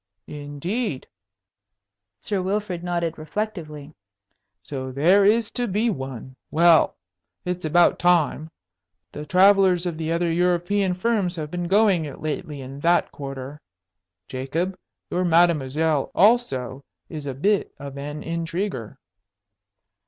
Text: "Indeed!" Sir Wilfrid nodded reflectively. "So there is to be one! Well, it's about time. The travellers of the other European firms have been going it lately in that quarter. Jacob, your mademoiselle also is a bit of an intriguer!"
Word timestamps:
"Indeed!" 0.25 1.05
Sir 2.21 2.41
Wilfrid 2.41 2.83
nodded 2.83 3.19
reflectively. 3.19 3.93
"So 4.63 4.91
there 4.91 5.25
is 5.25 5.51
to 5.51 5.67
be 5.67 5.91
one! 5.91 6.35
Well, 6.49 6.97
it's 7.45 7.65
about 7.65 7.99
time. 7.99 8.49
The 9.11 9.27
travellers 9.27 9.85
of 9.85 9.99
the 9.99 10.11
other 10.11 10.31
European 10.31 10.95
firms 10.95 11.35
have 11.35 11.51
been 11.51 11.67
going 11.67 12.05
it 12.05 12.19
lately 12.19 12.61
in 12.61 12.79
that 12.79 13.11
quarter. 13.11 13.61
Jacob, 14.27 14.75
your 15.11 15.23
mademoiselle 15.23 16.09
also 16.15 16.83
is 17.07 17.27
a 17.27 17.35
bit 17.35 17.71
of 17.77 17.95
an 17.95 18.23
intriguer!" 18.23 18.97